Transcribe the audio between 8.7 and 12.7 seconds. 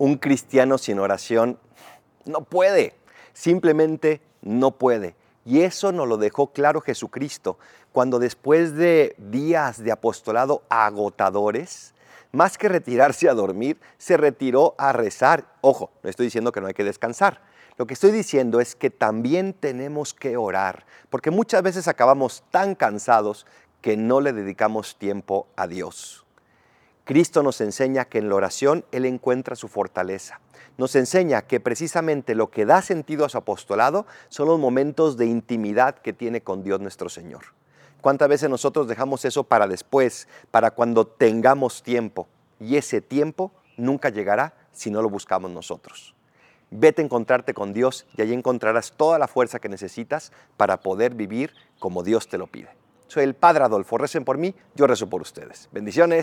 de días de apostolado agotadores, más que